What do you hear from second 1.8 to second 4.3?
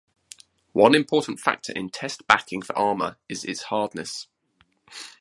test backing for armor is its hardness.